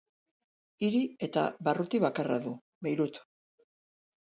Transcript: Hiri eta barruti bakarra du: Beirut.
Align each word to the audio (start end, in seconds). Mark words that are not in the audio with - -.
Hiri 0.87 1.01
eta 1.29 1.45
barruti 1.69 2.03
bakarra 2.07 2.43
du: 2.49 2.59
Beirut. 2.89 3.25